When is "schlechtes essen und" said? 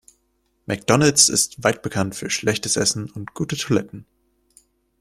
2.31-3.35